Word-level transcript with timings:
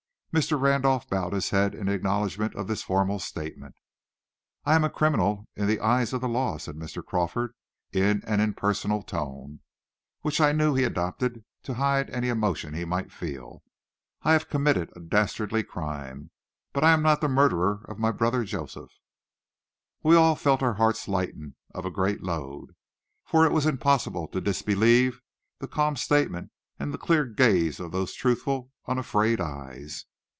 Mr. 0.33 0.57
Randolph 0.57 1.09
bowed 1.09 1.33
his 1.33 1.49
head, 1.49 1.75
in 1.75 1.89
acknowledgment 1.89 2.55
of 2.55 2.67
this 2.67 2.83
formal 2.83 3.19
statement. 3.19 3.75
"I 4.63 4.75
am 4.75 4.85
a 4.85 4.89
criminal 4.89 5.45
in 5.57 5.67
the 5.67 5.81
eyes 5.81 6.13
of 6.13 6.21
the 6.21 6.29
law," 6.29 6.57
said 6.57 6.77
Mr. 6.77 7.05
Crawford, 7.05 7.51
in 7.91 8.23
an 8.23 8.39
impersonal 8.39 9.03
tone, 9.03 9.59
which 10.21 10.39
I 10.39 10.53
knew 10.53 10.73
he 10.73 10.85
adopted 10.85 11.43
to 11.63 11.73
hide 11.73 12.09
any 12.11 12.29
emotion 12.29 12.73
he 12.73 12.85
might 12.85 13.11
feel. 13.11 13.61
"I 14.21 14.31
have 14.31 14.47
committed 14.47 14.89
a 14.95 15.01
dastardly 15.01 15.63
crime. 15.63 16.31
But 16.71 16.85
I 16.85 16.91
am 16.93 17.01
not 17.03 17.19
the 17.19 17.27
murderer 17.27 17.81
of 17.89 17.99
my 17.99 18.11
brother 18.13 18.45
Joseph." 18.45 18.93
We 20.01 20.15
all 20.15 20.37
felt 20.37 20.63
our 20.63 20.75
hearts 20.75 21.09
lightened 21.09 21.55
of 21.75 21.83
a 21.83 21.91
great 21.91 22.23
load, 22.23 22.73
for 23.25 23.45
it 23.45 23.51
was 23.51 23.65
impossible 23.65 24.29
to 24.29 24.39
disbelieve 24.39 25.19
that 25.59 25.71
calm 25.71 25.97
statement 25.97 26.51
and 26.79 26.93
the 26.93 26.97
clear 26.97 27.25
gaze 27.25 27.81
of 27.81 27.91
those 27.91 28.13
truthful, 28.13 28.71
unafraid 28.87 29.41
eyes. 29.41 30.05